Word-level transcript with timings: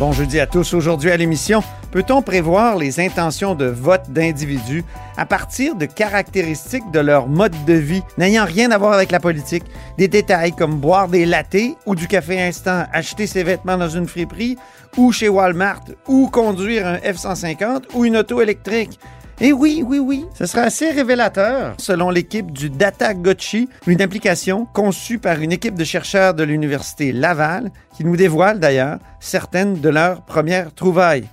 Bon 0.00 0.10
jeudi 0.10 0.40
à 0.40 0.46
tous. 0.48 0.74
Aujourd'hui 0.74 1.12
à 1.12 1.16
l'émission, 1.16 1.62
peut-on 1.92 2.20
prévoir 2.20 2.76
les 2.76 2.98
intentions 2.98 3.54
de 3.54 3.66
vote 3.66 4.10
d'individus 4.10 4.82
à 5.16 5.24
partir 5.24 5.76
de 5.76 5.86
caractéristiques 5.86 6.90
de 6.92 6.98
leur 6.98 7.28
mode 7.28 7.54
de 7.64 7.74
vie 7.74 8.02
n'ayant 8.18 8.44
rien 8.44 8.72
à 8.72 8.78
voir 8.78 8.94
avec 8.94 9.12
la 9.12 9.20
politique? 9.20 9.62
Des 9.96 10.08
détails 10.08 10.50
comme 10.50 10.80
boire 10.80 11.06
des 11.06 11.24
latés 11.24 11.76
ou 11.86 11.94
du 11.94 12.08
café 12.08 12.42
instant, 12.42 12.86
acheter 12.92 13.28
ses 13.28 13.44
vêtements 13.44 13.78
dans 13.78 13.88
une 13.88 14.08
friperie 14.08 14.56
ou 14.96 15.12
chez 15.12 15.28
Walmart 15.28 15.84
ou 16.08 16.28
conduire 16.28 16.88
un 16.88 16.96
F-150 16.96 17.84
ou 17.94 18.04
une 18.04 18.16
auto 18.16 18.40
électrique? 18.40 18.98
Et 19.40 19.52
oui, 19.52 19.82
oui, 19.84 19.98
oui, 19.98 20.24
ce 20.38 20.46
sera 20.46 20.62
assez 20.62 20.90
révélateur, 20.90 21.74
selon 21.78 22.10
l'équipe 22.10 22.52
du 22.52 22.70
Data 22.70 23.14
Gotchi, 23.14 23.68
une 23.86 24.00
application 24.00 24.64
conçue 24.64 25.18
par 25.18 25.40
une 25.40 25.50
équipe 25.50 25.74
de 25.74 25.82
chercheurs 25.82 26.34
de 26.34 26.44
l'Université 26.44 27.10
Laval, 27.12 27.72
qui 27.96 28.04
nous 28.04 28.16
dévoile 28.16 28.60
d'ailleurs 28.60 28.98
certaines 29.18 29.80
de 29.80 29.88
leurs 29.88 30.22
premières 30.22 30.72
trouvailles. 30.72 31.28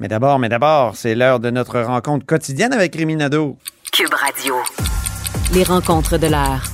Mais 0.00 0.08
d'abord, 0.08 0.38
mais 0.38 0.48
d'abord, 0.48 0.96
c'est 0.96 1.14
l'heure 1.14 1.40
de 1.40 1.50
notre 1.50 1.80
rencontre 1.80 2.26
quotidienne 2.26 2.72
avec 2.72 2.96
Rémi 2.96 3.14
Nadeau. 3.16 3.56
Cube 3.92 4.12
Radio. 4.12 4.56
Les 5.54 5.62
rencontres 5.62 6.18
de 6.18 6.26
l'heure. 6.26 6.64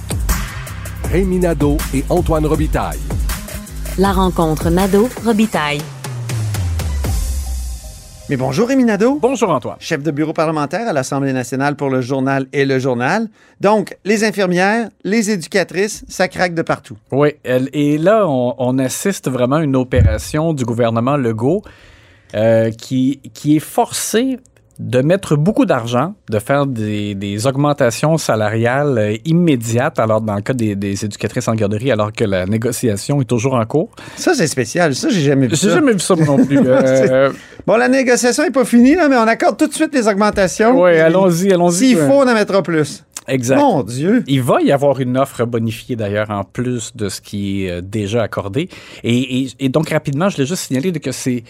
Rémi 1.10 1.38
Nadeau 1.38 1.76
et 1.94 2.02
Antoine 2.08 2.46
Robitaille. 2.46 2.98
La 3.98 4.12
rencontre 4.12 4.70
Nadeau-Robitaille. 4.70 5.82
Mais 8.32 8.38
bonjour 8.38 8.66
Rémi 8.66 8.84
Nadeau. 8.84 9.18
Bonjour 9.20 9.50
Antoine. 9.50 9.76
Chef 9.78 10.02
de 10.02 10.10
bureau 10.10 10.32
parlementaire 10.32 10.88
à 10.88 10.94
l'Assemblée 10.94 11.34
nationale 11.34 11.76
pour 11.76 11.90
le 11.90 12.00
journal 12.00 12.46
et 12.54 12.64
le 12.64 12.78
journal. 12.78 13.28
Donc, 13.60 13.94
les 14.06 14.24
infirmières, 14.24 14.88
les 15.04 15.30
éducatrices, 15.30 16.02
ça 16.08 16.28
craque 16.28 16.54
de 16.54 16.62
partout. 16.62 16.96
Oui, 17.10 17.34
et 17.44 17.98
là, 17.98 18.26
on, 18.26 18.54
on 18.56 18.78
assiste 18.78 19.28
vraiment 19.28 19.56
à 19.56 19.62
une 19.62 19.76
opération 19.76 20.54
du 20.54 20.64
gouvernement 20.64 21.18
Legault 21.18 21.60
euh, 22.34 22.70
qui, 22.70 23.20
qui 23.34 23.56
est 23.56 23.60
forcé 23.60 24.38
de 24.78 25.00
mettre 25.02 25.36
beaucoup 25.36 25.64
d'argent, 25.66 26.14
de 26.30 26.38
faire 26.38 26.66
des, 26.66 27.14
des 27.14 27.46
augmentations 27.46 28.16
salariales 28.18 28.98
euh, 28.98 29.16
immédiates, 29.24 29.98
alors 29.98 30.20
dans 30.20 30.34
le 30.36 30.40
cas 30.42 30.54
des, 30.54 30.74
des 30.76 31.04
éducatrices 31.04 31.48
en 31.48 31.54
garderie, 31.54 31.90
alors 31.92 32.12
que 32.12 32.24
la 32.24 32.46
négociation 32.46 33.20
est 33.20 33.24
toujours 33.26 33.54
en 33.54 33.64
cours. 33.64 33.90
Ça, 34.16 34.34
c'est 34.34 34.46
spécial. 34.46 34.94
Ça, 34.94 35.08
j'ai 35.10 35.20
jamais 35.22 35.46
vu 35.46 35.54
J'ai 35.56 35.68
ça. 35.68 35.74
jamais 35.74 35.92
vu 35.92 35.98
ça 36.00 36.14
non 36.16 36.44
plus. 36.44 36.58
Euh, 36.66 37.32
Bon, 37.66 37.76
la 37.76 37.88
négociation 37.88 38.42
n'est 38.42 38.50
pas 38.50 38.64
finie, 38.64 38.96
là, 38.96 39.08
mais 39.08 39.16
on 39.16 39.26
accorde 39.28 39.56
tout 39.56 39.68
de 39.68 39.72
suite 39.74 39.94
les 39.94 40.08
augmentations. 40.08 40.80
oui, 40.82 40.96
allons-y, 40.98 41.52
allons-y. 41.52 41.72
S'il 41.74 41.96
faut, 41.96 42.14
on 42.14 42.28
en 42.28 42.34
mettra 42.34 42.60
plus. 42.62 43.04
Exact. 43.28 43.56
Mon 43.56 43.84
Dieu. 43.84 44.24
Il 44.26 44.42
va 44.42 44.60
y 44.62 44.72
avoir 44.72 44.98
une 45.00 45.16
offre 45.16 45.44
bonifiée 45.44 45.94
d'ailleurs 45.94 46.30
en 46.30 46.42
plus 46.42 46.90
de 46.96 47.08
ce 47.08 47.20
qui 47.20 47.66
est 47.66 47.70
euh, 47.70 47.80
déjà 47.80 48.22
accordé. 48.24 48.68
Et, 49.04 49.42
et- 49.42 49.48
et 49.60 49.68
donc 49.68 49.90
rapidement, 49.90 50.28
je 50.28 50.34
voulais 50.36 50.46
juste 50.48 50.64
signaler 50.64 50.90
de 50.90 50.98
que 50.98 51.12
c'est 51.12 51.44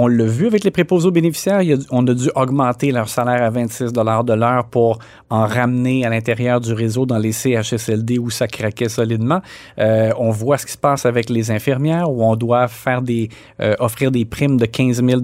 on 0.00 0.06
l'a 0.06 0.24
vu 0.24 0.46
avec 0.46 0.62
les 0.62 0.70
préposés 0.70 1.08
aux 1.08 1.10
bénéficiaires, 1.10 1.60
on 1.90 2.06
a 2.06 2.14
dû 2.14 2.30
augmenter 2.36 2.92
leur 2.92 3.08
salaire 3.08 3.42
à 3.42 3.50
26 3.50 3.92
de 3.92 4.32
l'heure 4.32 4.64
pour 4.66 5.00
en 5.28 5.44
ramener 5.44 6.06
à 6.06 6.08
l'intérieur 6.08 6.60
du 6.60 6.72
réseau 6.72 7.04
dans 7.04 7.18
les 7.18 7.32
CHSLD 7.32 8.18
où 8.20 8.30
ça 8.30 8.46
craquait 8.46 8.88
solidement. 8.88 9.40
Euh, 9.80 10.12
on 10.16 10.30
voit 10.30 10.56
ce 10.56 10.66
qui 10.66 10.72
se 10.72 10.78
passe 10.78 11.04
avec 11.04 11.28
les 11.28 11.50
infirmières 11.50 12.10
où 12.12 12.22
on 12.22 12.36
doit 12.36 12.68
faire 12.68 13.02
des 13.02 13.28
euh, 13.60 13.74
offrir 13.80 14.12
des 14.12 14.24
primes 14.24 14.56
de 14.56 14.66
15 14.66 15.04
000 15.04 15.20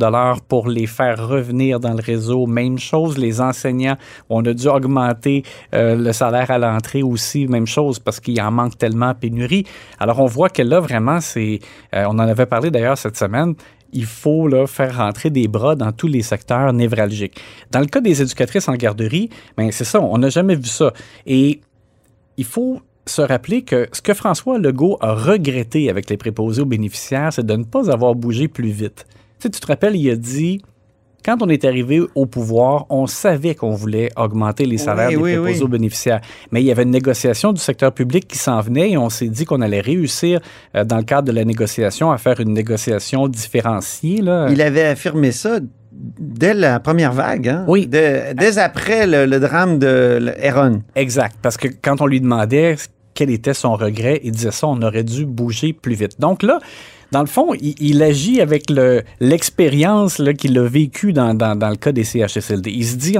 pour 0.49 0.67
les 0.67 0.89
faire 0.89 1.25
revenir 1.25 1.79
dans 1.79 1.95
le 1.95 2.03
réseau. 2.03 2.47
Même 2.47 2.77
chose, 2.79 3.17
les 3.17 3.41
enseignants, 3.41 3.97
on 4.29 4.45
a 4.45 4.53
dû 4.53 4.67
augmenter 4.67 5.45
euh, 5.73 5.95
le 5.95 6.13
salaire 6.13 6.51
à 6.51 6.59
l'entrée 6.59 7.05
aussi, 7.05 7.47
même 7.47 7.69
chose 7.69 8.01
parce 8.01 8.19
qu'il 8.19 8.43
en 8.43 8.51
manque 8.51 8.77
tellement 8.77 9.15
pénurie. 9.15 9.67
Alors 10.01 10.19
on 10.19 10.27
voit 10.27 10.49
que 10.49 10.63
là 10.63 10.81
vraiment 10.81 11.21
c'est, 11.21 11.61
on 11.93 12.19
en 12.19 12.19
avait 12.19 12.47
parlé 12.47 12.73
d'ailleurs 12.73 12.99
cette 12.99 13.17
semaine 13.17 13.55
il 13.95 14.05
faut 14.05 14.49
là, 14.49 14.67
faire 14.67 14.99
rentrer 14.99 15.31
des 15.31 15.49
bras 15.49 15.77
dans 15.77 15.93
tous 15.93 16.09
les 16.09 16.23
secteurs 16.23 16.73
névralgiques. 16.73 17.41
Dans 17.71 17.81
le 17.81 17.87
cas 17.87 18.01
des 18.01 18.21
éducatrices 18.21 18.69
en 18.69 18.75
garderie, 18.75 19.31
ben 19.57 19.71
c'est 19.71 19.85
ça, 19.85 20.01
on 20.01 20.19
n'a 20.19 20.29
jamais 20.29 20.57
vu 20.57 20.67
ça. 20.67 20.93
Et 21.27 21.61
il 22.37 22.45
faut 22.45 22.81
se 23.07 23.23
rappeler 23.23 23.63
que 23.63 23.89
ce 23.93 24.03
que 24.03 24.13
François 24.13 24.59
Legault 24.59 24.99
a 25.01 25.15
regretté 25.15 25.89
avec 25.89 26.11
les 26.11 26.17
préposés 26.17 26.63
aux 26.63 26.67
bénéficiaires, 26.67 27.33
c'est 27.33 27.47
de 27.47 27.55
ne 27.55 27.65
pas 27.65 27.91
avoir 27.91 28.15
bougé 28.15 28.49
plus 28.49 28.71
vite. 28.71 29.07
Tu, 29.39 29.51
tu 29.51 29.61
te 29.61 29.67
rappelles, 29.67 29.97
il 29.97 30.11
a 30.11 30.17
dit, 30.17 30.61
quand 31.25 31.43
on 31.43 31.49
est 31.49 31.65
arrivé 31.65 32.03
au 32.15 32.27
pouvoir, 32.27 32.87
on 32.91 33.07
savait 33.07 33.55
qu'on 33.55 33.71
voulait 33.71 34.11
augmenter 34.17 34.67
les 34.67 34.79
salaires 34.79 35.19
Oui, 35.19 35.33
des 35.33 35.39
oui, 35.39 35.63
aux 35.63 35.69
bénéficiaires. 35.69 36.21
Mais 36.53 36.61
il 36.61 36.67
y 36.67 36.71
avait 36.71 36.83
une 36.83 36.91
négociation 36.91 37.53
du 37.53 37.61
secteur 37.61 37.93
public 37.93 38.29
qui 38.29 38.37
s'en 38.37 38.61
venait 38.61 38.91
et 38.91 38.99
on 38.99 39.09
s'est 39.09 39.29
dit 39.29 39.45
qu'on 39.45 39.63
allait 39.63 39.81
réussir, 39.81 40.41
euh, 40.77 40.85
dans 40.85 40.99
le 40.99 41.03
cadre 41.03 41.29
de 41.29 41.33
la 41.33 41.45
négociation, 41.45 42.13
à 42.13 42.19
faire 42.19 42.41
une 42.41 42.53
négociation 42.53 43.27
différenciée. 43.29 44.21
Là. 44.21 44.49
Il 44.51 44.61
avait 44.61 44.85
affirmé 44.85 45.33
ça 45.33 45.61
dès 45.93 46.53
la 46.53 46.79
première 46.81 47.13
vague. 47.13 47.49
Hein? 47.49 47.65
Oui. 47.69 47.87
Dès, 47.87 48.35
dès 48.35 48.59
après 48.59 49.07
le, 49.07 49.25
le 49.25 49.41
drame 49.41 49.79
de 49.79 50.35
Héron. 50.39 50.83
Exact. 50.95 51.37
Parce 51.41 51.57
que 51.57 51.69
quand 51.69 52.01
on 52.01 52.07
lui 52.07 52.21
demandait 52.21 52.77
quel 53.15 53.31
était 53.31 53.55
son 53.55 53.75
regret, 53.77 54.21
il 54.25 54.33
disait 54.33 54.51
ça, 54.51 54.67
on 54.67 54.83
aurait 54.83 55.05
dû 55.05 55.25
bouger 55.25 55.73
plus 55.73 55.95
vite. 55.95 56.21
Donc 56.21 56.43
là, 56.43 56.59
dans 57.13 57.21
le 57.21 57.27
fond, 57.27 57.53
il, 57.61 58.03
agit 58.03 58.41
avec 58.41 58.71
le- 58.71 59.03
l'expérience 59.21 60.21
qu'il 60.39 60.59
a 60.59 60.67
vécue 60.69 61.13
dans, 61.13 61.33
le 61.33 61.77
cas 61.77 61.93
des 61.93 62.05
CHSLD. 62.05 62.71
Il 62.71 62.87
se 62.87 62.97
dit 62.97 63.17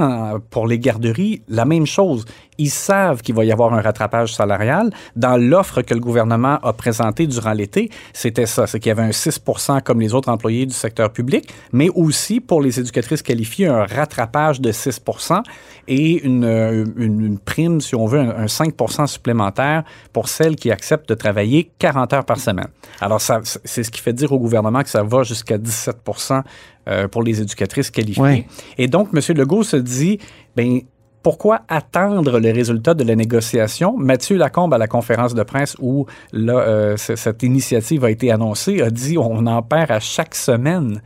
pour 0.49 0.67
les 0.67 0.79
garderies 0.79 1.41
la 1.47 1.65
même 1.65 1.85
chose. 1.85 2.25
Ils 2.57 2.69
savent 2.69 3.21
qu'il 3.21 3.35
va 3.35 3.43
y 3.45 3.51
avoir 3.51 3.73
un 3.73 3.81
rattrapage 3.81 4.33
salarial. 4.33 4.89
Dans 5.15 5.35
l'offre 5.37 5.81
que 5.81 5.93
le 5.93 5.99
gouvernement 5.99 6.57
a 6.63 6.73
présentée 6.73 7.27
durant 7.27 7.51
l'été, 7.53 7.89
c'était 8.13 8.45
ça. 8.45 8.65
C'est 8.67 8.79
qu'il 8.79 8.89
y 8.89 8.91
avait 8.91 9.03
un 9.03 9.09
6% 9.11 9.81
comme 9.81 9.99
les 9.99 10.13
autres 10.13 10.29
employés 10.29 10.65
du 10.65 10.73
secteur 10.73 11.11
public, 11.11 11.49
mais 11.73 11.89
aussi 11.89 12.39
pour 12.39 12.61
les 12.61 12.79
éducatrices 12.79 13.21
qualifiées, 13.21 13.67
un 13.67 13.85
rattrapage 13.85 14.61
de 14.61 14.71
6% 14.71 15.43
et 15.87 16.23
une, 16.25 16.43
euh, 16.45 16.85
une- 16.97 17.21
une 17.25 17.39
prime, 17.39 17.81
si 17.81 17.95
on 17.95 18.05
veut, 18.05 18.19
un, 18.19 18.43
un 18.43 18.47
5 18.47 18.73
supplémentaire 19.07 19.83
pour 20.13 20.27
celles 20.29 20.55
qui 20.55 20.71
acceptent 20.71 21.09
de 21.09 21.15
travailler 21.15 21.69
40 21.79 22.13
heures 22.13 22.25
par 22.25 22.39
semaine. 22.39 22.67
Alors, 23.01 23.19
c'est 23.21 23.83
ce 23.83 23.91
qui 23.91 24.01
fait 24.01 24.13
dire 24.13 24.31
au 24.31 24.39
gouvernement 24.39 24.81
que 24.81 24.89
ça 24.89 25.03
va 25.03 25.23
jusqu'à 25.23 25.57
17% 25.57 26.41
euh, 26.87 27.07
pour 27.07 27.23
les 27.23 27.41
éducatrices 27.41 27.89
qualifiées. 27.91 28.21
Ouais. 28.21 28.47
Et 28.77 28.87
donc, 28.87 29.09
M. 29.13 29.19
Legault 29.35 29.63
se 29.63 29.77
dit, 29.77 30.19
ben 30.55 30.81
pourquoi 31.25 31.61
attendre 31.69 32.37
le 32.39 32.51
résultat 32.51 32.93
de 32.93 33.03
la 33.03 33.15
négociation? 33.15 33.97
Mathieu 33.97 34.37
Lacombe, 34.37 34.75
à 34.75 34.77
la 34.77 34.85
conférence 34.87 35.33
de 35.33 35.41
presse 35.41 35.75
où 35.79 36.05
euh, 36.35 36.95
cette 36.97 37.41
initiative 37.41 38.05
a 38.05 38.11
été 38.11 38.29
annoncée, 38.29 38.79
a 38.83 38.91
dit 38.91 39.17
on 39.17 39.47
en 39.47 39.63
perd 39.63 39.89
à 39.89 39.99
chaque 39.99 40.35
semaine 40.35 41.01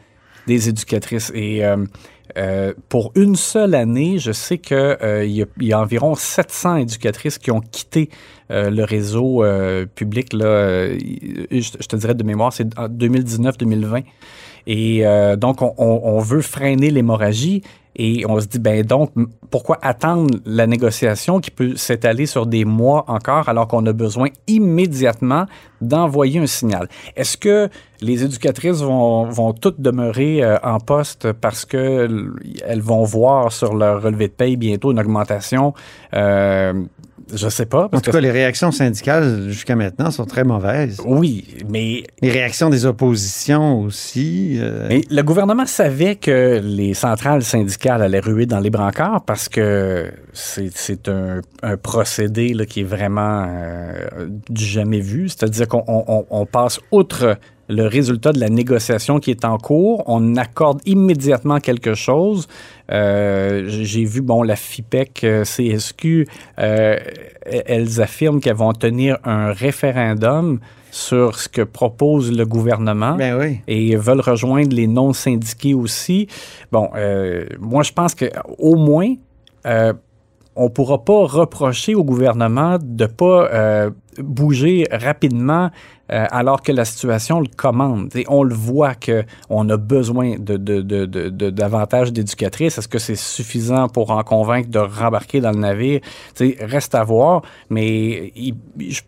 des 0.46 0.68
éducatrices. 0.68 1.32
Et 1.34 1.64
euh, 1.64 1.78
euh, 2.38 2.74
pour 2.90 3.14
une 3.16 3.38
seule 3.38 3.74
année, 3.74 4.18
je 4.20 4.34
sais 4.34 4.58
qu'il 4.58 5.48
y, 5.62 5.72
a- 5.72 5.80
environ 5.80 6.16
700 6.16 6.76
éducatrices 6.76 7.38
qui 7.38 7.52
ont 7.52 7.62
quitté 7.62 8.10
le 8.50 8.84
réseau 8.84 9.46
public. 9.96 10.34
Je, 10.34 11.88
te 11.88 11.96
dirais 11.96 12.14
de 12.14 12.24
mémoire, 12.26 12.52
c'est 12.52 12.78
en 12.78 12.90
2019-2020. 12.90 14.04
Et 14.68 15.06
donc, 15.38 15.62
on, 15.62 15.74
on- 15.78 16.02
on 16.04 16.20
veut 16.20 16.42
freiner 16.42 16.92
l'hémorragie 16.92 17.64
et 18.02 18.26
on 18.30 18.40
se 18.40 18.48
dit, 18.48 18.60
ben 18.60 18.82
donc, 18.82 19.12
pourquoi 19.52 19.78
attendre 19.82 20.40
la 20.46 20.68
négociation 20.68 21.42
qui 21.42 21.52
peut 21.52 21.76
s'étaler 21.76 22.26
sur 22.26 22.46
des 22.46 22.64
mois 22.64 23.04
encore 23.10 23.50
alors 23.50 23.68
qu'on 23.68 23.86
a 23.88 23.92
besoin 23.92 24.30
immédiatement 24.48 25.46
d'envoyer 25.82 26.40
un 26.40 26.48
signal? 26.48 26.88
Est-ce 27.18 27.36
que 27.36 27.68
les 28.00 28.24
éducatrices 28.24 28.82
vont, 28.82 29.26
vont 29.26 29.52
toutes 29.52 29.82
demeurer 29.82 30.42
euh, 30.42 30.58
en 30.64 30.80
poste 30.80 31.34
parce 31.34 31.66
que 31.66 32.32
elles 32.66 32.82
vont 32.82 33.04
voir 33.04 33.52
sur 33.52 33.76
leur 33.76 34.02
relevé 34.02 34.30
de 34.30 34.34
paye 34.34 34.56
bientôt 34.56 34.94
une 34.94 35.00
augmentation? 35.02 35.74
Euh, 36.14 36.86
je 37.34 37.50
sais 37.50 37.66
pas. 37.66 37.86
En 37.92 38.00
tout 38.00 38.10
que- 38.10 38.12
cas, 38.12 38.20
les 38.22 38.32
réactions 38.32 38.72
syndicales 38.72 39.50
jusqu'à 39.50 39.76
maintenant 39.76 40.12
sont 40.12 40.26
très 40.26 40.44
mauvaises. 40.44 41.00
oui, 41.06 41.46
mais 41.70 42.04
Les 42.22 42.32
réactions 42.32 42.70
des 42.70 42.86
oppositions 42.86 43.82
aussi. 43.82 44.58
euh, 44.60 44.88
Mais 44.90 45.02
le 45.10 45.22
gouvernement 45.24 45.66
savait 45.66 46.16
que 46.16 46.60
les 46.64 46.94
centrales 46.94 47.44
syndicales 47.44 48.02
allaient 48.02 48.20
ruer 48.20 48.46
dans 48.46 48.60
les 48.60 48.70
brancards 48.70 49.24
parce 49.26 49.50
que 49.50 50.12
c'est 50.34 50.70
c'est 50.76 51.08
un, 51.08 51.42
un 51.64 51.78
procédé 51.78 52.54
là, 52.54 52.66
qui 52.66 52.82
est 52.82 52.84
vraiment 52.84 53.46
euh, 53.48 54.28
du 54.50 54.64
jamais 54.66 55.00
vu. 55.02 55.30
C'est-à-dire 55.30 55.68
qu'on 55.68 55.84
on- 55.88 56.04
on- 56.08 56.26
on 56.30 56.46
passe 56.46 56.80
outre 56.92 57.38
le 57.72 57.86
résultat 57.86 58.32
de 58.32 58.40
la 58.40 58.50
négociation 58.50 59.20
qui 59.20 59.30
est 59.30 59.46
en 59.46 59.58
cours, 59.60 60.04
on 60.08 60.36
accorde 60.38 60.82
immédiatement 60.86 61.60
quelque 61.60 61.94
chose. 61.94 62.48
Euh, 62.92 63.66
J'ai 63.68 64.04
vu, 64.06 64.22
bon, 64.22 64.44
la 64.44 64.56
FIPEC, 64.56 65.24
euh, 65.24 65.44
CSQ, 65.44 66.28
euh, 66.60 66.98
elles 67.46 68.02
affirment 68.02 68.40
qu'elles 68.40 68.56
vont 68.56 68.74
tenir 68.74 69.18
un 69.24 69.52
référendum 69.52 70.60
sur 70.92 71.38
ce 71.38 71.48
que 71.48 71.62
propose 71.62 72.32
le 72.36 72.46
gouvernement 72.46 73.16
Ben 73.16 73.38
oui. 73.40 73.60
et 73.68 73.96
veulent 73.96 74.22
rejoindre 74.22 74.76
les 74.76 74.88
non-syndiqués 74.88 75.76
aussi. 75.76 76.28
Bon, 76.72 76.90
euh, 76.96 77.46
moi, 77.60 77.84
je 77.84 77.92
pense 77.94 78.16
que 78.16 78.26
au 78.58 78.76
moins, 78.76 79.14
on 80.56 80.70
pourra 80.70 81.04
pas 81.06 81.26
reprocher 81.26 81.96
au 81.96 82.04
gouvernement 82.04 82.78
de 82.82 83.06
pas 83.06 83.50
euh, 83.54 83.90
bouger 84.18 84.86
rapidement 84.92 85.70
euh, 86.12 86.26
alors 86.32 86.64
que 86.64 86.72
la 86.72 86.86
situation 86.86 87.40
le 87.40 87.48
commande. 87.56 88.10
Et 88.16 88.26
on 88.30 88.42
le 88.42 88.56
voit 88.56 88.96
que 88.96 89.24
on 89.50 89.70
a 89.70 89.78
besoin 89.78 90.38
de, 90.40 90.58
de, 90.58 90.82
de, 90.82 91.06
de- 91.06 91.50
davantage 91.52 92.12
d'éducatrices. 92.12 92.80
Est-ce 92.80 92.88
que 92.88 92.98
c'est 92.98 93.16
suffisant 93.16 93.88
pour 93.90 94.10
en 94.10 94.24
convaincre 94.24 94.70
de 94.70 94.80
rembarquer 94.80 95.40
dans 95.40 95.52
le 95.52 95.60
navire? 95.60 96.00
T'sais, 96.34 96.58
reste 96.62 96.96
à 96.96 97.04
voir, 97.04 97.44
mais 97.70 98.34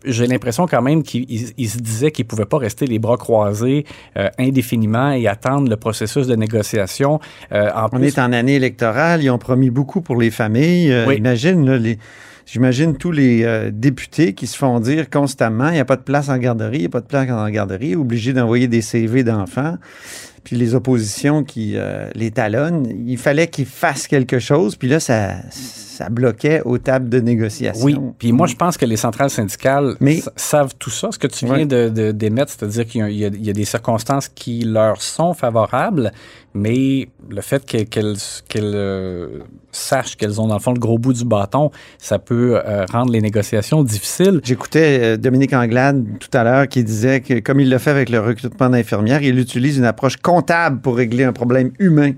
j'ai 0.04 0.26
l'impression 0.28 0.66
quand 0.68 0.82
même 0.82 1.02
qu'il 1.02 1.24
il- 1.28 1.52
il 1.58 1.68
se 1.68 1.78
disait 1.78 2.12
qu'il 2.12 2.24
pouvait 2.24 2.44
pas 2.46 2.58
rester 2.58 2.86
les 2.86 3.00
bras 3.00 3.16
croisés 3.16 3.84
euh, 4.16 4.28
indéfiniment 4.38 5.10
et 5.10 5.26
attendre 5.26 5.68
le 5.68 5.76
processus 5.76 6.28
de 6.28 6.36
négociation. 6.36 7.18
Euh, 7.50 7.68
en 7.74 7.86
On 7.86 7.88
plus, 7.98 8.06
est 8.08 8.18
en 8.20 8.32
année 8.32 8.54
électorale, 8.54 9.24
ils 9.24 9.30
ont 9.30 9.38
promis 9.38 9.70
beaucoup 9.70 10.02
pour 10.02 10.16
les 10.16 10.30
familles. 10.30 10.92
Euh, 10.92 11.06
Oui. 11.08 11.16
Imagine, 11.16 11.66
là, 11.66 11.78
les, 11.78 11.98
j'imagine 12.46 12.96
tous 12.96 13.12
les 13.12 13.44
euh, 13.44 13.70
députés 13.72 14.34
qui 14.34 14.46
se 14.46 14.56
font 14.56 14.80
dire 14.80 15.10
constamment, 15.10 15.68
il 15.68 15.74
n'y 15.74 15.80
a 15.80 15.84
pas 15.84 15.96
de 15.96 16.02
place 16.02 16.28
en 16.28 16.38
garderie, 16.38 16.78
il 16.78 16.80
n'y 16.80 16.86
a 16.86 16.90
pas 16.90 17.00
de 17.00 17.06
place 17.06 17.30
en 17.30 17.48
garderie, 17.50 17.96
obligés 17.96 18.32
d'envoyer 18.32 18.68
des 18.68 18.82
CV 18.82 19.24
d'enfants. 19.24 19.78
Puis 20.44 20.56
les 20.56 20.74
oppositions 20.74 21.44
qui 21.44 21.74
euh, 21.76 22.08
les 22.14 22.30
talonnent, 22.32 22.86
il 23.06 23.16
fallait 23.18 23.46
qu'ils 23.48 23.66
fassent 23.66 24.06
quelque 24.08 24.38
chose. 24.38 24.74
Puis 24.76 24.88
là, 24.88 24.98
ça, 25.00 25.34
ça 25.50 26.08
bloquait 26.08 26.62
aux 26.64 26.78
tables 26.78 27.08
de 27.08 27.20
négociation. 27.20 27.84
Oui, 27.84 27.96
puis 28.18 28.32
moi, 28.32 28.46
je 28.48 28.56
pense 28.56 28.76
que 28.76 28.84
les 28.84 28.96
centrales 28.96 29.30
syndicales 29.30 29.94
Mais- 30.00 30.20
savent 30.36 30.74
tout 30.78 30.90
ça. 30.90 31.08
Ce 31.12 31.18
que 31.18 31.28
tu 31.28 31.44
viens 31.44 31.58
Ouais. 31.58 31.66
de, 31.66 32.10
d'émettre, 32.10 32.50
c'est-à-dire 32.56 32.86
qu'il 32.86 33.08
y 33.12 33.24
a, 33.24 33.28
y 33.28 33.52
des 33.52 33.64
circonstances 33.64 34.28
qui 34.28 34.62
leur 34.64 35.00
sont 35.00 35.32
favorables, 35.32 36.10
mais 36.54 37.08
le 37.30 37.40
fait 37.40 37.64
que- 37.64 37.82
qu'elles, 37.84 38.16
euh, 38.64 39.38
sachent 39.70 40.16
qu'elles 40.16 40.38
ont, 40.40 40.46
dans 40.48 40.56
le 40.56 40.60
fond, 40.60 40.72
le 40.72 40.78
gros 40.80 40.98
bout 40.98 41.12
du 41.14 41.24
bâton, 41.24 41.70
ça 41.98 42.18
peut 42.18 42.60
euh, 42.66 42.84
rendre 42.92 43.10
les 43.12 43.20
négociations 43.22 43.82
difficiles. 43.82 44.40
J'écoutais 44.44 45.16
Dominique 45.16 45.54
Anglade 45.54 46.04
tout 46.20 46.28
à 46.36 46.44
l'heure 46.44 46.68
qui 46.68 46.84
disait 46.84 47.20
que, 47.20 47.38
comme 47.40 47.60
il 47.60 47.70
le 47.70 47.78
fait 47.78 47.90
avec 47.90 48.10
le 48.10 48.20
recrutement 48.20 48.68
d'infirmières, 48.68 49.22
il 49.22 49.38
utilise 49.38 49.78
une 49.78 49.84
approche 49.86 50.16
comptable 50.32 50.80
pour 50.80 50.96
régler 50.96 51.24
un 51.24 51.32
problème 51.32 51.70
humain. 51.78 52.12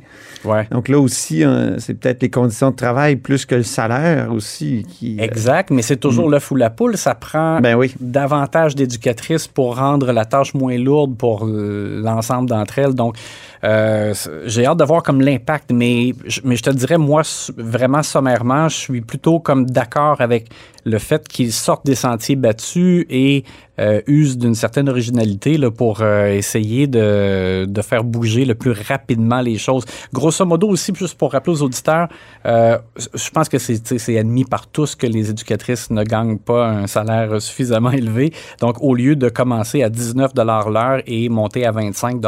Ouais. 0.44 0.66
Donc 0.70 0.88
là 0.88 0.98
aussi, 0.98 1.42
euh, 1.42 1.78
c'est 1.78 1.94
peut-être 1.94 2.20
les 2.22 2.30
conditions 2.30 2.70
de 2.70 2.76
travail 2.76 3.16
plus 3.16 3.46
que 3.46 3.54
le 3.54 3.62
salaire 3.62 4.30
aussi 4.32 4.84
qui. 4.88 5.16
euh, 5.18 5.22
Exact, 5.24 5.70
mais 5.70 5.80
c'est 5.82 5.96
toujours 5.96 6.28
l'œuf 6.28 6.50
ou 6.50 6.56
la 6.56 6.70
poule. 6.70 6.96
Ça 6.96 7.14
prend 7.14 7.60
Ben 7.60 7.74
oui. 7.76 7.94
davantage 8.00 8.74
d'éducatrices 8.74 9.48
pour 9.48 9.76
rendre 9.78 10.12
la 10.12 10.24
tâche 10.26 10.52
moins 10.54 10.76
lourde 10.78 11.16
pour 11.16 11.46
l'ensemble 11.46 12.48
d'entre 12.50 12.78
elles. 12.78 12.94
Donc, 12.94 13.16
euh, 13.64 14.12
j'ai 14.44 14.66
hâte 14.66 14.78
de 14.78 14.84
voir 14.84 15.02
comme 15.02 15.20
l'impact, 15.22 15.70
mais, 15.72 16.12
je- 16.26 16.42
mais 16.44 16.56
je 16.56 16.62
te 16.62 16.70
dirais, 16.70 16.98
moi, 16.98 17.22
vraiment 17.56 18.02
sommairement, 18.02 18.68
je 18.68 18.76
suis 18.76 19.00
plutôt 19.00 19.40
comme 19.40 19.64
d'accord 19.64 20.20
avec 20.20 20.48
le 20.84 20.98
fait 20.98 21.26
qu'ils 21.26 21.52
sortent 21.52 21.86
des 21.86 21.94
sentiers 21.94 22.36
battus 22.36 23.06
et 23.08 23.44
euh, 23.80 24.00
usent 24.06 24.38
d'une 24.38 24.54
certaine 24.54 24.88
originalité 24.88 25.56
là, 25.58 25.70
pour 25.70 26.00
euh, 26.00 26.28
essayer 26.28 26.86
de, 26.86 27.64
de 27.68 27.82
faire 27.82 28.04
bouger 28.04 28.44
le 28.44 28.54
plus 28.54 28.70
rapidement 28.72 29.40
les 29.40 29.58
choses. 29.58 29.84
Grosso 30.12 30.44
modo 30.44 30.68
aussi, 30.68 30.92
juste 30.94 31.16
pour 31.18 31.32
rappeler 31.32 31.52
aux 31.54 31.62
auditeurs, 31.62 32.08
euh, 32.46 32.78
je 33.14 33.30
pense 33.30 33.48
que 33.48 33.58
c'est 33.58 34.18
admis 34.18 34.44
par 34.44 34.66
tous 34.66 34.94
que 34.94 35.06
les 35.06 35.30
éducatrices 35.30 35.90
ne 35.90 36.02
gagnent 36.04 36.38
pas 36.38 36.68
un 36.68 36.86
salaire 36.86 37.40
suffisamment 37.40 37.90
élevé. 38.02 38.32
Donc, 38.60 38.76
au 38.80 38.94
lieu 38.94 39.16
de 39.16 39.28
commencer 39.28 39.82
à 39.82 39.88
19 39.90 40.32
l'heure 40.70 41.02
et 41.06 41.28
monter 41.28 41.66
à 41.66 41.70
25 41.72 42.20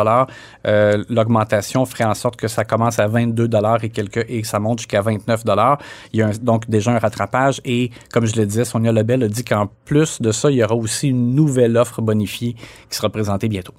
euh, 0.66 1.04
l'augmentation 1.08 1.84
ferait 1.86 2.04
en 2.04 2.14
sorte 2.14 2.36
que 2.36 2.48
ça 2.48 2.64
commence 2.64 2.98
à 2.98 3.06
22 3.06 3.48
et 3.82 3.88
quelques 3.90 4.24
et 4.28 4.42
ça 4.44 4.58
monte 4.58 4.80
jusqu'à 4.80 5.00
29 5.00 5.42
Il 6.12 6.20
y 6.20 6.22
a 6.22 6.28
un- 6.28 6.30
donc 6.42 6.68
déjà 6.68 6.92
un 6.92 6.98
rattrapage 6.98 7.60
et, 7.64 7.90
comme 8.12 8.26
je 8.26 8.36
le 8.36 8.46
disais, 8.46 8.64
Sonia 8.64 8.92
Lebel 8.92 9.22
a 9.22 9.28
dit 9.28 9.44
qu'en 9.44 9.68
plus 9.84 10.20
de 10.20 10.32
ça, 10.32 10.50
il 10.50 10.56
y 10.56 10.64
aura 10.64 10.74
aussi 10.74 11.08
une 11.08 11.35
nouvelle 11.36 11.76
offre 11.76 12.02
bonifiée 12.02 12.54
qui 12.90 12.96
sera 12.96 13.08
présentée 13.10 13.48
bientôt. 13.48 13.74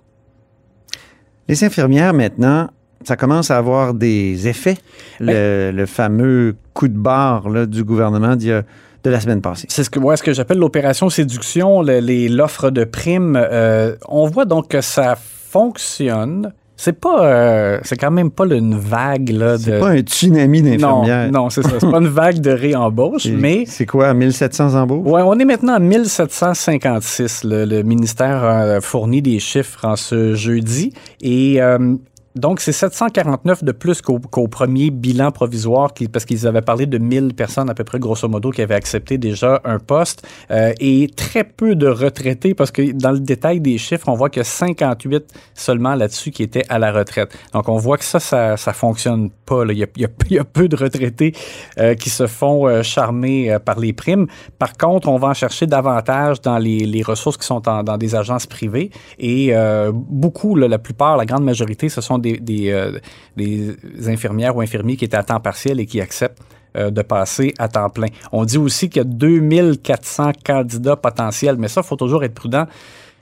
Les 1.50 1.64
infirmières, 1.64 2.14
maintenant, 2.14 2.70
ça 3.04 3.16
commence 3.16 3.52
à 3.52 3.58
avoir 3.58 3.94
des 3.94 4.48
effets. 4.48 4.78
Le, 5.20 5.72
le 5.72 5.86
fameux 5.86 6.56
coup 6.74 6.88
de 6.88 6.98
barre 6.98 7.50
là, 7.50 7.66
du 7.66 7.84
gouvernement 7.84 8.36
d'il 8.36 8.50
y 8.50 8.54
a- 8.54 8.64
de 9.04 9.10
la 9.12 9.20
semaine 9.22 9.42
passée. 9.42 9.68
C'est 9.70 9.84
ce 9.84 9.90
que, 9.90 10.00
ouais, 10.00 10.18
ce 10.18 10.24
que 10.24 10.34
j'appelle 10.34 10.58
l'opération 10.58 11.10
séduction, 11.10 11.82
l'offre 11.84 12.70
de 12.72 12.84
primes. 12.84 13.38
Euh, 13.40 13.96
on 14.10 14.28
voit 14.28 14.46
donc 14.46 14.68
que 14.70 14.82
ça 14.82 15.16
fonctionne. 15.16 16.52
C'est 16.80 16.94
pas, 16.94 17.26
euh, 17.26 17.80
c'est 17.82 17.98
quand 17.98 18.12
même 18.12 18.30
pas 18.30 18.46
une 18.46 18.78
vague 18.78 19.30
là, 19.30 19.54
de. 19.58 19.64
C'est 19.64 19.80
pas 19.80 19.90
un 19.90 20.00
tsunami 20.02 20.62
non, 20.62 20.70
d'infirmières. 21.02 21.32
non, 21.32 21.50
c'est 21.50 21.64
ça. 21.64 21.72
C'est 21.80 21.90
pas 21.90 21.98
une 21.98 22.08
vague 22.08 22.40
de 22.40 22.52
réembauche, 22.52 23.26
mais 23.26 23.64
C'est 23.66 23.88
quoi, 23.88 24.14
1700 24.14 24.76
embauches? 24.76 25.08
Ouais, 25.08 25.24
on 25.26 25.40
est 25.40 25.46
maintenant 25.46 25.74
à 25.74 25.80
1756. 25.80 27.44
Le, 27.46 27.66
le 27.66 27.82
ministère 27.82 28.44
a 28.44 28.80
fourni 28.80 29.24
des 29.24 29.40
chiffres 29.40 29.86
en 29.86 29.96
ce 29.96 30.36
jeudi. 30.36 30.94
Et 31.22 31.62
euh, 31.62 31.96
donc, 32.38 32.60
c'est 32.60 32.72
749 32.72 33.64
de 33.64 33.72
plus 33.72 34.02
qu'au 34.02 34.48
premier 34.48 34.90
bilan 34.90 35.32
provisoire, 35.32 35.92
parce 36.12 36.26
qu'ils 36.26 36.48
avaient 36.48 36.62
parlé 36.62 36.86
de 36.86 36.98
1000 36.98 37.34
personnes 37.34 37.70
à 37.70 37.74
peu 37.74 37.84
près, 37.84 38.00
grosso 38.00 38.28
modo, 38.28 38.52
qui 38.52 38.62
avaient 38.62 38.76
accepté 38.76 39.18
déjà 39.18 39.62
un 39.64 39.80
poste. 39.80 40.28
euh, 40.52 40.74
et 40.80 41.10
très 41.16 41.44
peu 41.44 41.76
de 41.76 41.88
retraités, 41.88 42.54
parce 42.54 42.72
que 42.72 42.92
dans 42.92 43.12
le 43.12 43.20
détail 43.20 43.60
des 43.60 43.78
chiffres, 43.78 44.08
on 44.08 44.14
voit 44.14 44.30
que 44.30 44.44
58 44.44 45.34
seulement 45.54 45.96
là-dessus 45.96 46.32
qui 46.32 46.44
étaient 46.44 46.66
à 46.70 46.80
la 46.80 46.92
retraite. 46.92 47.38
Donc, 47.54 47.70
on 47.70 47.78
voit 47.78 47.98
que 47.98 48.06
ça, 48.06 48.20
ça, 48.20 48.74
fonctionne 48.74 49.30
pas. 49.46 49.64
Il, 49.70 49.78
y 49.78 50.40
a, 50.40 50.44
peu 50.44 50.68
de 50.68 50.76
retraités 50.76 51.34
euh, 51.80 51.96
qui 51.96 52.10
se 52.10 52.28
font 52.28 52.68
euh, 52.68 52.84
charmer 52.84 53.58
par 53.64 53.80
les 53.80 53.94
primes. 53.94 54.28
Par 54.60 54.74
contre, 54.78 55.08
on 55.08 55.18
va 55.18 55.30
en 55.30 55.34
chercher 55.34 55.66
davantage 55.66 56.42
dans 56.42 56.58
les, 56.58 57.02
ressources 57.06 57.38
qui 57.38 57.46
sont 57.46 57.60
dans 57.60 57.98
des 57.98 58.16
agences 58.16 58.48
privées. 58.48 58.92
Et 59.20 59.54
beaucoup, 59.94 60.56
la 60.56 60.80
plupart, 60.80 61.16
la 61.16 61.26
grande 61.26 61.44
majorité, 61.44 61.90
ce 61.90 62.02
sont 62.02 62.18
des, 62.18 62.27
des, 62.34 62.72
euh, 62.72 63.00
des 63.36 63.76
infirmières 64.08 64.56
ou 64.56 64.62
infirmiers 64.62 64.96
qui 64.98 65.06
étaient 65.06 65.18
à 65.18 65.24
temps 65.24 65.40
partiel 65.40 65.80
et 65.80 65.86
qui 65.86 66.02
acceptent 66.02 66.42
euh, 66.78 66.92
de 66.92 67.02
passer 67.02 67.54
à 67.58 67.68
temps 67.68 67.90
plein. 67.90 68.08
On 68.32 68.46
dit 68.46 68.58
aussi 68.58 68.90
qu'il 68.90 69.00
y 69.00 69.06
a 69.06 69.08
2400 69.08 70.32
candidats 70.46 70.96
potentiels, 70.96 71.56
mais 71.58 71.68
ça, 71.68 71.82
il 71.82 71.88
faut 71.88 71.96
toujours 71.96 72.24
être 72.24 72.36
prudent. 72.36 72.66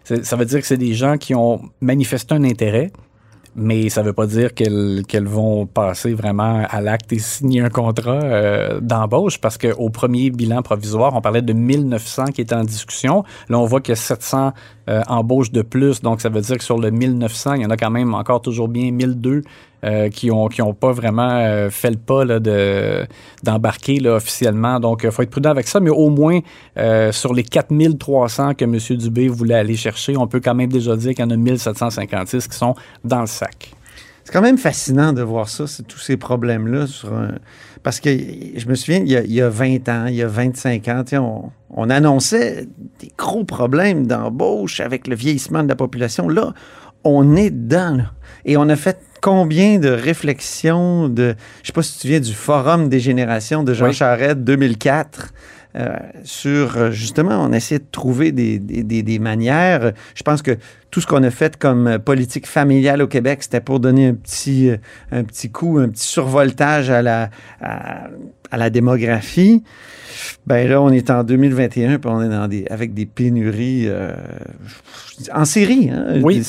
Ça 0.03 0.35
veut 0.35 0.45
dire 0.45 0.59
que 0.59 0.67
c'est 0.67 0.77
des 0.77 0.93
gens 0.93 1.17
qui 1.17 1.33
ont 1.33 1.61
manifesté 1.81 2.35
un 2.35 2.43
intérêt, 2.43 2.91
mais 3.55 3.89
ça 3.89 4.01
ne 4.01 4.07
veut 4.07 4.13
pas 4.13 4.27
dire 4.27 4.53
qu'elles 4.53 5.27
vont 5.27 5.65
passer 5.65 6.13
vraiment 6.13 6.65
à 6.69 6.81
l'acte 6.81 7.13
et 7.13 7.19
signer 7.19 7.61
un 7.61 7.69
contrat 7.69 8.21
euh, 8.21 8.79
d'embauche 8.81 9.39
parce 9.39 9.57
qu'au 9.57 9.89
premier 9.89 10.29
bilan 10.29 10.61
provisoire, 10.61 11.13
on 11.15 11.21
parlait 11.21 11.41
de 11.41 11.53
1900 11.53 12.25
qui 12.25 12.41
étaient 12.41 12.55
en 12.55 12.65
discussion. 12.65 13.23
Là, 13.47 13.57
on 13.57 13.65
voit 13.65 13.79
qu'il 13.79 13.93
y 13.93 13.97
a 13.97 14.01
700 14.01 14.51
euh, 14.89 15.01
embauches 15.07 15.51
de 15.51 15.61
plus. 15.61 16.01
Donc, 16.01 16.19
ça 16.19 16.29
veut 16.29 16.41
dire 16.41 16.57
que 16.57 16.63
sur 16.63 16.77
le 16.77 16.91
1900, 16.91 17.53
il 17.53 17.61
y 17.61 17.65
en 17.65 17.69
a 17.69 17.77
quand 17.77 17.91
même 17.91 18.13
encore 18.13 18.41
toujours 18.41 18.67
bien 18.67 18.91
1002 18.91 19.41
euh, 19.85 20.09
qui 20.09 20.31
ont 20.31 20.47
qui 20.47 20.63
ont 20.63 20.73
pas 20.73 20.91
vraiment 20.91 21.29
euh, 21.29 21.69
fait 21.69 21.91
le 21.91 21.97
pas 21.97 22.25
là, 22.25 22.39
de 22.39 23.05
d'embarquer 23.43 23.99
là, 23.99 24.15
officiellement. 24.15 24.79
Donc, 24.79 25.01
il 25.03 25.11
faut 25.11 25.21
être 25.21 25.29
prudent 25.29 25.51
avec 25.51 25.67
ça, 25.67 25.79
mais 25.79 25.91
au 25.91 26.09
moins 26.09 26.39
euh, 26.77 27.11
sur 27.11 27.35
les 27.35 27.43
4300 27.43 28.55
que 28.55 28.65
M. 28.65 28.77
Dubé 28.97 29.27
voulait 29.27 29.53
aller 29.53 29.75
chercher, 29.75 30.17
on 30.17 30.25
peut 30.25 30.39
quand 30.39 30.55
même 30.55 30.71
déjà 30.71 30.95
dire 30.95 31.13
qu'il 31.13 31.23
y 31.23 31.27
en 31.27 31.29
a 31.29 31.37
1756 31.37 32.47
qui 32.47 32.57
sont 32.57 32.73
dans 33.03 33.21
le 33.21 33.27
sac. 33.27 33.73
C'est 34.23 34.33
quand 34.33 34.41
même 34.41 34.57
fascinant 34.57 35.13
de 35.13 35.21
voir 35.21 35.49
ça, 35.49 35.65
tous 35.87 35.99
ces 35.99 36.17
problèmes-là. 36.17 36.85
Parce 37.83 37.99
que 37.99 38.09
je 38.09 38.67
me 38.67 38.73
souviens, 38.73 39.01
il 39.01 39.11
y, 39.11 39.15
a, 39.15 39.21
il 39.21 39.33
y 39.33 39.41
a 39.41 39.49
20 39.49 39.87
ans, 39.89 40.05
il 40.07 40.15
y 40.15 40.23
a 40.23 40.27
25 40.27 40.87
ans, 40.87 41.03
on, 41.13 41.51
on 41.69 41.89
annonçait 41.91 42.67
des 42.99 43.11
gros 43.15 43.43
problèmes 43.43 44.07
d'embauche 44.07 44.79
avec 44.79 45.07
le 45.07 45.15
vieillissement 45.15 45.61
de 45.61 45.69
la 45.69 45.75
population. 45.75 46.27
Là, 46.27 46.55
on 47.03 47.35
est 47.35 47.51
dedans. 47.51 47.99
Et 48.45 48.57
on 48.57 48.67
a 48.67 48.75
fait 48.75 48.99
combien 49.25 49.79
de 49.79 49.89
réflexions 49.89 51.09
de... 51.09 51.33
Je 51.63 51.67
sais 51.67 51.73
pas 51.73 51.81
si 51.81 51.93
tu 51.93 51.97
te 51.97 52.01
souviens 52.03 52.19
du 52.19 52.33
Forum 52.33 52.89
des 52.89 52.99
générations 52.99 53.63
de 53.63 53.73
Jean 53.73 53.87
Oui. 53.87 53.93
Charest 53.93 54.37
2004 54.37 55.33
euh, 55.77 55.95
sur, 56.23 56.77
euh, 56.77 56.91
justement, 56.91 57.43
on 57.43 57.51
essaie 57.51 57.79
de 57.79 57.85
trouver 57.91 58.31
des, 58.31 58.59
des- 58.59 58.83
des- 58.83 59.01
des 59.01 59.17
manières. 59.19 59.93
Je 60.13 60.21
pense 60.21 60.43
que 60.43 60.51
tout 60.95 61.01
ce 61.01 61.07
qu'on 61.07 61.23
a 61.23 61.29
fait 61.29 61.57
comme 61.57 61.87
euh, 61.87 61.99
politique 61.99 62.47
familiale 62.47 63.01
au 63.01 63.07
Québec, 63.07 63.43
c'était 63.43 63.59
pour 63.59 63.81
donner 63.81 64.07
un 64.07 64.13
petit, 64.13 64.69
euh, 64.69 64.77
un 65.11 65.25
petit 65.25 65.51
coup, 65.51 65.77
un 65.77 65.89
petit 65.89 66.07
survoltage 66.07 66.89
à 66.89 67.01
la, 67.01 67.29
à, 67.59 68.07
à 68.49 68.57
la 68.57 68.69
démographie. 68.69 69.61
Ben 70.47 70.69
là, 70.69 70.81
on 70.81 70.91
est 70.91 71.09
en 71.09 71.25
2021, 71.25 71.97
puis 71.97 72.09
on 72.09 72.21
est 72.21 72.29
dans 72.29 72.47
des, 72.47 72.65
avec 72.69 72.93
des 72.93 73.05
pénuries 73.05 73.87
euh, 73.87 74.13
en 75.33 75.43
série. 75.43 75.89
Hein? 75.91 76.21
Oui. 76.23 76.41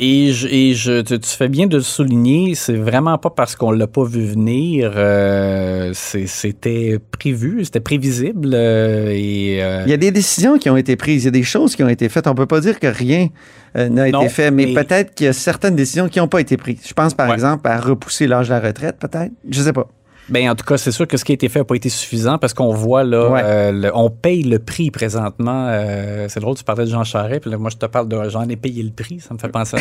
Et, 0.00 0.32
je, 0.32 0.48
et 0.48 0.74
je, 0.74 1.02
tu, 1.02 1.20
tu 1.20 1.28
fais 1.28 1.48
bien 1.48 1.68
de 1.68 1.76
le 1.76 1.82
souligner, 1.82 2.56
c'est 2.56 2.74
vraiment 2.74 3.18
pas 3.18 3.30
parce 3.30 3.54
qu'on 3.54 3.70
l'a 3.70 3.86
pas 3.86 4.04
vu 4.04 4.24
venir, 4.24 4.92
euh, 4.96 5.92
c'était 5.94 6.98
prévu, 7.12 7.64
c'était 7.64 7.78
prévisible. 7.78 8.50
Euh, 8.52 9.10
et 9.12 9.58
Il 9.58 9.90
y 9.90 9.94
a 9.94 9.96
des 9.98 10.10
décisions 10.10 10.58
qui 10.58 10.70
ont 10.70 10.76
été 10.76 10.96
prises, 10.96 11.22
il 11.22 11.26
y 11.26 11.28
a 11.28 11.32
des 11.32 11.44
choses 11.44 11.76
qui 11.76 11.84
ont 11.84 11.88
été 11.88 12.08
faites. 12.08 12.26
On 12.26 12.34
peut 12.34 12.46
pas 12.46 12.60
dire 12.60 12.80
que 12.80 12.88
rien 12.88 13.28
euh, 13.76 13.88
n'a 13.88 14.08
été 14.08 14.28
fait, 14.28 14.50
mais, 14.50 14.66
mais- 14.66 14.74
peut-être 14.74 15.14
qu'il 15.14 15.26
y 15.26 15.28
a 15.28 15.32
certaines 15.32 15.76
décisions 15.76 16.08
qui 16.08 16.18
n'ont 16.18 16.28
pas 16.28 16.40
été 16.40 16.56
prises. 16.56 16.80
Je 16.86 16.92
pense 16.92 17.14
par 17.14 17.28
Ouais. 17.28 17.34
exemple 17.34 17.66
à 17.68 17.78
repousser 17.80 18.26
l'âge 18.26 18.48
de 18.48 18.54
la 18.54 18.60
retraite, 18.60 18.96
peut-être. 18.98 19.32
Je 19.48 19.62
sais 19.62 19.72
pas. 19.72 19.88
Ben, 20.28 20.48
en 20.50 20.54
tout 20.54 20.64
cas, 20.64 20.76
c'est 20.78 20.92
sûr 20.92 21.06
que 21.06 21.16
ce 21.16 21.24
qui 21.24 21.32
a 21.32 21.34
été 21.34 21.48
fait 21.48 21.58
n'a 21.58 21.64
pas 21.64 21.74
été 21.74 21.88
suffisant 21.88 22.38
parce 22.38 22.54
qu'on 22.54 22.72
voit 22.72 23.02
là, 23.04 23.28
Ouais. 23.28 23.40
euh, 23.44 23.72
le- 23.72 23.90
on 23.96 24.08
paye 24.08 24.42
le 24.44 24.58
prix 24.60 24.90
présentement. 24.90 25.66
euh, 25.68 26.26
c'est 26.28 26.40
drôle, 26.40 26.56
tu 26.56 26.64
parlais 26.64 26.84
de 26.84 26.90
Jean 26.90 27.04
Charest, 27.04 27.42
puis 27.42 27.50
là, 27.50 27.58
moi 27.58 27.70
je 27.70 27.76
te 27.76 27.86
parle 27.86 28.08
de 28.08 28.16
j'en 28.28 28.48
ai 28.48 28.56
payé 28.56 28.82
le 28.82 28.90
prix. 28.90 29.20
Ça 29.20 29.34
me 29.34 29.38
fait 29.38 29.48
penser 29.48 29.76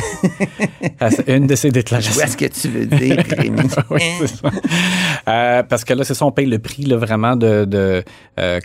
à, 1.00 1.06
à 1.08 1.10
une 1.36 1.48
de 1.48 1.56
ses 1.56 1.70
Je 1.70 1.74
déclarations. 1.74 2.14
vois 2.14 2.28
ce 2.28 2.36
que 2.38 2.46
tu 2.46 2.68
veux 2.70 2.86
dire, 2.86 3.18
Rémi. 3.38 3.62
oui, 3.92 4.02
c'est 4.20 4.28
ça. 4.28 4.50
Euh, 5.30 5.64
parce 5.64 5.86
que 5.86 5.94
là, 5.94 6.04
c'est 6.04 6.16
ça, 6.16 6.26
on 6.26 6.32
paye 6.32 6.48
le 6.48 6.60
prix 6.60 6.84
là, 6.84 6.98
vraiment 6.98 7.36
de, 7.36 7.66
de 7.66 8.04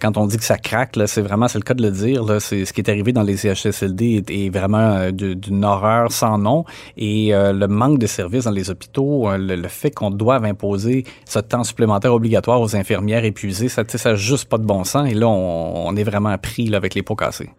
quand 0.01 0.17
on 0.17 0.27
dit 0.27 0.39
que 0.39 0.45
ça 0.45 0.57
craque, 0.57 0.97
là, 0.97 1.07
c'est 1.07 1.21
vraiment, 1.21 1.47
c'est 1.49 1.59
le 1.59 1.65
cas 1.65 1.75
de 1.75 1.83
le 1.83 1.91
dire. 1.91 2.25
Là, 2.25 2.41
c'est 2.41 2.65
ce 2.65 2.73
qui 2.73 2.81
est 2.81 2.89
arrivé 2.89 3.13
dans 3.13 3.23
les 3.23 3.37
CHSLD 3.37 4.25
est, 4.27 4.31
est 4.31 4.49
vraiment 4.49 5.11
d'une 5.13 5.65
horreur 5.65 6.11
sans 6.11 6.39
nom. 6.39 6.65
Et 6.97 7.33
le 7.33 7.67
manque 7.67 7.99
de 7.99 8.07
services 8.07 8.45
dans 8.45 8.51
les 8.51 8.71
hôpitaux, 8.71 9.29
le, 9.37 9.57
le 9.57 9.69
fait 9.69 9.91
qu'on 9.91 10.11
doive 10.11 10.45
imposer 10.47 11.05
ce 11.27 11.39
temps 11.41 11.65
supplémentaire 11.67 12.15
obligatoire 12.15 12.61
aux 12.61 12.75
infirmières 12.75 13.25
épuisées, 13.25 13.69
ça, 13.69 13.83
n'a 13.83 14.15
juste 14.15 14.49
pas 14.49 14.59
de 14.59 14.65
bon 14.65 14.85
sens. 14.85 15.11
Et 15.11 15.15
là, 15.15 15.29
on, 15.29 15.89
on 15.89 15.97
est 15.97 16.05
vraiment 16.05 16.37
pris 16.39 16.67
là, 16.69 16.79
avec 16.79 16.95
les 16.95 17.03
pots 17.03 17.17
cassés. 17.17 17.51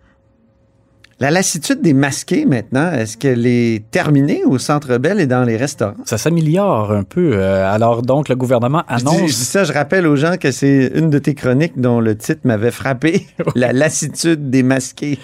La 1.19 1.31
lassitude 1.31 1.81
des 1.81 1.93
masqués 1.93 2.45
maintenant, 2.45 2.91
est-ce 2.91 3.17
qu'elle 3.17 3.47
est 3.47 3.89
terminée 3.89 4.43
au 4.45 4.59
Centre 4.59 4.99
Bell 4.99 5.19
et 5.19 5.25
dans 5.25 5.43
les 5.43 5.57
restaurants? 5.57 5.95
Ça 6.05 6.19
s'améliore 6.19 6.91
un 6.91 7.01
peu. 7.01 7.31
Euh, 7.33 7.67
alors 7.67 8.03
donc, 8.03 8.29
le 8.29 8.35
gouvernement 8.35 8.83
Je 8.91 8.97
dis, 8.97 9.01
annonce... 9.01 9.17
je 9.21 9.25
dis 9.25 9.45
ça, 9.45 9.63
je 9.63 9.73
rappelle 9.73 10.05
aux 10.05 10.15
gens 10.15 10.37
que 10.37 10.51
c'est 10.51 10.91
une 10.93 11.09
de 11.09 11.17
tes 11.17 11.33
chroniques 11.33 11.81
dont 11.81 11.99
le 12.01 12.15
titre 12.15 12.41
m'avait 12.43 12.69
frappé. 12.69 13.25
La 13.55 13.73
lassitude 13.73 14.51
des 14.51 14.61
masqués. 14.61 15.17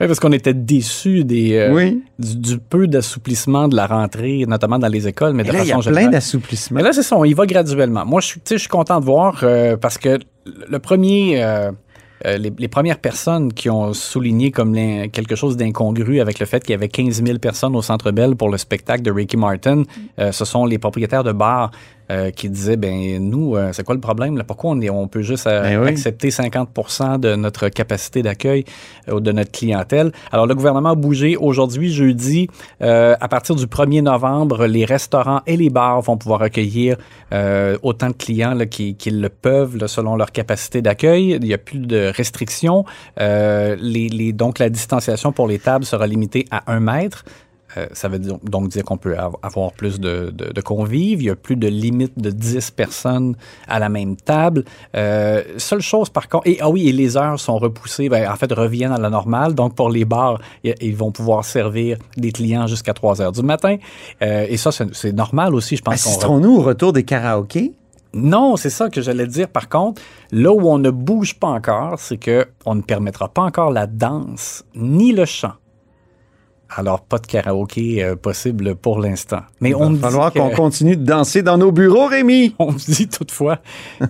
Oui, 0.00 0.06
parce 0.06 0.18
qu'on 0.18 0.32
était 0.32 0.54
déçus 0.54 1.24
des, 1.24 1.56
euh, 1.56 1.74
oui. 1.74 2.02
du, 2.18 2.36
du 2.36 2.58
peu 2.58 2.86
d'assouplissement 2.86 3.68
de 3.68 3.76
la 3.76 3.86
rentrée, 3.86 4.44
notamment 4.48 4.78
dans 4.78 4.88
les 4.88 5.06
écoles, 5.06 5.34
mais 5.34 5.42
de 5.42 5.52
là, 5.52 5.62
il 5.62 5.68
y 5.68 5.72
a 5.72 5.76
façon 5.76 5.90
plein. 5.90 6.10
Mais 6.70 6.82
là, 6.82 6.92
c'est 6.92 7.02
ça, 7.02 7.16
on 7.18 7.24
y 7.24 7.34
va 7.34 7.44
graduellement. 7.44 8.06
Moi, 8.06 8.20
je 8.20 8.34
je 8.48 8.56
suis 8.56 8.68
content 8.68 8.98
de 8.98 9.04
voir 9.04 9.40
euh, 9.42 9.76
parce 9.76 9.98
que 9.98 10.18
le 10.68 10.78
premier, 10.78 11.42
euh, 11.42 11.70
euh, 12.26 12.36
les, 12.36 12.52
les 12.58 12.68
premières 12.68 12.98
personnes 12.98 13.52
qui 13.52 13.70
ont 13.70 13.94
souligné 13.94 14.50
comme 14.50 14.74
quelque 15.10 15.34
chose 15.34 15.56
d'incongru 15.56 16.20
avec 16.20 16.38
le 16.38 16.44
fait 16.44 16.60
qu'il 16.60 16.72
y 16.72 16.74
avait 16.74 16.88
15 16.88 17.24
000 17.24 17.38
personnes 17.38 17.74
au 17.74 17.80
Centre 17.80 18.10
Bell 18.10 18.36
pour 18.36 18.50
le 18.50 18.58
spectacle 18.58 19.02
de 19.02 19.10
Ricky 19.10 19.38
Martin, 19.38 19.84
euh, 20.18 20.30
ce 20.30 20.44
sont 20.44 20.66
les 20.66 20.78
propriétaires 20.78 21.24
de 21.24 21.32
bars 21.32 21.70
euh, 22.10 22.30
qui 22.30 22.50
disaient, 22.50 22.76
ben 22.76 23.18
nous, 23.30 23.56
euh, 23.56 23.70
c'est 23.72 23.84
quoi 23.84 23.94
le 23.94 24.00
problème 24.00 24.36
là? 24.36 24.44
Pourquoi 24.44 24.72
on, 24.72 24.80
est, 24.80 24.90
on 24.90 25.06
peut 25.08 25.22
juste 25.22 25.46
euh, 25.46 25.62
Ben 25.62 25.80
oui. 25.80 25.88
accepter 25.88 26.30
50 26.30 27.20
de 27.20 27.36
notre 27.36 27.68
capacité 27.68 28.22
d'accueil 28.22 28.64
euh, 29.08 29.20
de 29.20 29.32
notre 29.32 29.52
clientèle? 29.52 30.10
Alors 30.32 30.46
le 30.46 30.54
gouvernement 30.54 30.90
a 30.90 30.94
bougé 30.94 31.36
aujourd'hui, 31.36 31.92
jeudi, 31.92 32.48
euh, 32.82 33.14
à 33.20 33.28
partir 33.28 33.54
du 33.54 33.66
1er 33.66 34.02
novembre, 34.02 34.66
les 34.66 34.84
restaurants 34.84 35.40
et 35.46 35.56
les 35.56 35.70
bars 35.70 36.00
vont 36.02 36.16
pouvoir 36.16 36.42
accueillir 36.42 36.96
euh, 37.32 37.78
autant 37.82 38.08
de 38.08 38.14
clients 38.14 38.54
là, 38.54 38.66
qui- 38.66 38.96
qu'ils 38.96 39.20
le 39.20 39.28
peuvent 39.28 39.76
là, 39.76 39.86
selon 39.88 40.16
leur 40.16 40.32
capacité 40.32 40.82
d'accueil. 40.82 41.38
Il 41.40 41.46
n'y 41.46 41.54
a 41.54 41.58
plus 41.58 41.78
de 41.78 42.10
restrictions. 42.14 42.84
Euh, 43.20 43.76
les, 43.80 44.08
les- 44.08 44.32
donc 44.32 44.58
la 44.58 44.68
distanciation 44.68 45.30
pour 45.32 45.46
les 45.46 45.58
tables 45.58 45.84
sera 45.84 46.06
limitée 46.06 46.46
à 46.50 46.72
un 46.72 46.80
mètre. 46.80 47.24
Euh, 47.76 47.86
ça 47.92 48.08
veut 48.08 48.18
dire- 48.18 48.38
donc 48.42 48.68
dire 48.68 48.84
qu'on 48.84 48.96
peut 48.96 49.16
av- 49.16 49.36
avoir 49.42 49.72
plus 49.72 50.00
de, 50.00 50.30
de- 50.34 50.52
de 50.52 50.60
convives. 50.60 51.20
Il 51.20 51.24
n'y 51.26 51.30
a 51.30 51.36
plus 51.36 51.56
de 51.56 51.68
limite 51.68 52.18
de 52.18 52.30
10 52.30 52.70
personnes 52.72 53.36
à 53.68 53.78
la 53.78 53.88
même 53.88 54.16
table. 54.16 54.64
Euh, 54.96 55.42
seule 55.56 55.80
chose 55.80 56.08
par 56.10 56.28
contre, 56.28 56.48
et 56.48 56.58
ah 56.60 56.68
oui, 56.68 56.88
et 56.88 56.92
les 56.92 57.16
heures 57.16 57.38
sont 57.38 57.58
repoussées, 57.58 58.08
ben, 58.08 58.30
en 58.30 58.36
fait, 58.36 58.52
reviennent 58.52 58.92
à 58.92 58.98
la 58.98 59.10
normale. 59.10 59.54
Donc 59.54 59.74
pour 59.74 59.90
les 59.90 60.04
bars, 60.04 60.40
ils 60.64 60.96
vont 60.96 61.12
pouvoir 61.12 61.44
servir 61.44 61.98
des 62.16 62.32
clients 62.32 62.66
jusqu'à 62.66 62.92
3 62.94 63.22
heures 63.22 63.32
du 63.32 63.42
matin. 63.42 63.76
Euh, 64.22 64.46
et 64.48 64.56
ça, 64.56 64.70
c'est 64.72 65.12
normal 65.12 65.54
aussi, 65.54 65.76
je 65.76 65.82
pense. 65.82 65.94
Assisterons-nous 65.94 66.56
au 66.56 66.62
retour 66.62 66.92
des 66.92 67.04
karaokés? 67.04 67.72
non, 68.12 68.56
c'est 68.56 68.70
ça 68.70 68.88
que 68.90 69.00
j'allais 69.00 69.28
dire. 69.28 69.46
Par 69.48 69.68
contre, 69.68 70.02
là 70.32 70.50
où 70.52 70.68
on 70.68 70.78
ne 70.78 70.90
bouge 70.90 71.34
pas 71.38 71.46
encore, 71.46 71.94
c'est 72.00 72.16
que 72.16 72.44
on 72.66 72.74
ne 72.74 72.82
permettra 72.82 73.28
pas 73.28 73.42
encore 73.42 73.70
la 73.70 73.86
danse 73.86 74.64
ni 74.74 75.12
le 75.12 75.24
chant. 75.26 75.52
Alors, 76.76 77.00
pas 77.00 77.18
de 77.18 77.26
karaoké 77.26 78.02
euh, 78.04 78.14
possible 78.16 78.76
pour 78.76 79.00
l'instant. 79.00 79.40
Mais 79.60 79.70
Il 79.70 79.74
on 79.76 79.80
va 79.80 79.88
me 79.90 79.96
falloir 79.98 80.32
qu'on 80.32 80.50
continue 80.50 80.96
de 80.96 81.04
danser 81.04 81.42
dans 81.42 81.58
nos 81.58 81.72
bureaux, 81.72 82.06
Rémi. 82.06 82.54
on 82.58 82.72
me 82.72 82.78
dit 82.78 83.08
toutefois 83.08 83.58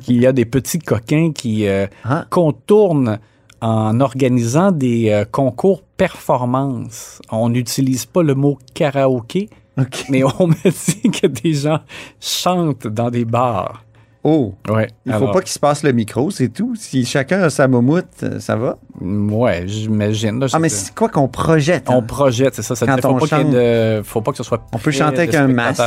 qu'il 0.03 0.21
y 0.21 0.27
a 0.27 0.33
des 0.33 0.45
petits 0.45 0.79
coquins 0.79 1.33
qui 1.33 1.67
euh, 1.67 1.87
Ah. 2.05 2.27
contournent 2.29 3.19
en 3.63 4.01
organisant 4.01 4.73
des 4.73 5.11
euh, 5.11 5.25
concours 5.25 5.83
performance. 5.97 7.21
On 7.31 7.49
n'utilise 7.51 8.07
pas 8.07 8.23
le 8.23 8.35
mot 8.35 8.59
karaoké, 8.75 9.49
OK. 9.79 10.05
mais 10.09 10.23
on 10.39 10.47
me 10.47 10.55
dit 10.65 11.11
que 11.11 11.27
des 11.27 11.55
gens 11.55 11.81
chantent 12.21 12.87
dans 12.87 13.11
des 13.11 13.25
bars. 13.25 13.85
Oh, 14.23 14.53
Ouais. 14.69 14.89
il 15.07 15.13
faut 15.13 15.19
alors- 15.19 15.33
pas 15.33 15.41
qu'il 15.41 15.51
se 15.51 15.59
passe 15.59 15.83
le 15.83 15.93
micro, 15.93 16.31
c'est 16.31 16.49
tout. 16.51 16.75
Si 16.77 17.07
chacun 17.07 17.41
a 17.43 17.49
sa 17.49 17.69
moumoute, 17.69 18.05
euh, 18.23 18.39
ça 18.39 18.55
va. 18.55 18.77
Ouais, 19.01 19.63
j'imagine. 19.67 20.39
là, 20.41 20.47
Ah, 20.53 20.59
mais 20.59 20.69
c'est- 20.69 20.95
quoi 20.95 21.09
qu'on 21.09 21.27
projette? 21.27 21.89
hein? 21.89 21.95
on 21.97 22.03
projette, 22.03 22.55
c'est 22.55 22.63
ça. 22.63 22.77
ça 22.77 22.85
Quand 22.85 23.01
faut 23.01 23.09
on 23.09 23.19
pas 23.19 23.27
chante. 23.27 23.51
de- 23.51 24.03
faut 24.05 24.21
pas 24.21 24.33
que 24.33 24.37
ce 24.37 24.43
soit. 24.43 24.63
On 24.75 24.79
peut 24.79 24.91
chanter 24.91 25.21
avec 25.21 25.35
un 25.35 25.49
masque. 25.49 25.81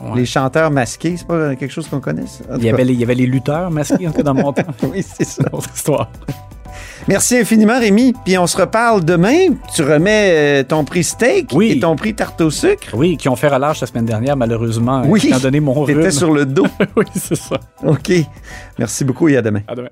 Ouais. 0.00 0.16
Les 0.16 0.26
chanteurs 0.26 0.72
masqués, 0.72 1.16
c'est 1.16 1.26
pas 1.28 1.54
quelque 1.54 1.70
chose 1.70 1.86
qu'on 1.88 2.00
connaisse? 2.00 2.42
Il 2.56 2.64
y, 2.64 2.68
avait 2.70 2.84
les, 2.84 2.92
il 2.92 2.98
y 3.00 3.04
avait 3.04 3.14
les 3.14 3.26
lutteurs 3.26 3.70
masqués 3.70 4.08
en 4.08 4.10
tout 4.10 4.16
cas, 4.16 4.22
dans 4.24 4.34
mon 4.34 4.52
temps. 4.52 4.62
Oui, 4.82 5.02
c'est 5.02 5.24
ça. 5.24 5.44
Autre 5.52 5.70
histoire. 5.72 6.10
Merci 7.08 7.36
infiniment, 7.38 7.78
Rémi. 7.78 8.14
Puis 8.24 8.36
on 8.36 8.46
se 8.48 8.56
reparle 8.56 9.04
demain. 9.04 9.54
Tu 9.74 9.82
remets 9.82 10.62
euh, 10.62 10.62
ton 10.64 10.84
prix 10.84 11.04
steak 11.04 11.50
Oui. 11.52 11.72
et 11.72 11.80
ton 11.80 11.94
prix 11.94 12.14
tarte 12.14 12.40
au 12.40 12.50
sucre. 12.50 12.88
Oui, 12.94 13.16
qui 13.16 13.28
ont 13.28 13.36
fait 13.36 13.48
relâche 13.48 13.80
la 13.80 13.86
semaine 13.86 14.06
dernière, 14.06 14.36
malheureusement, 14.36 15.02
Oui. 15.06 15.22
étant 15.28 15.38
donné 15.38 15.60
mon 15.60 15.72
rhume. 15.72 15.96
T'étais 15.98 16.10
sur 16.10 16.32
le 16.32 16.44
dos. 16.46 16.66
oui, 16.96 17.04
c'est 17.14 17.36
ça. 17.36 17.60
OK. 17.84 18.10
Merci 18.78 19.04
beaucoup 19.04 19.28
et 19.28 19.36
à 19.36 19.42
demain. 19.42 19.60
À 19.68 19.74
demain. 19.74 19.90